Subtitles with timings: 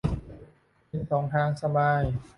[0.89, 2.01] กินสองทางสบาย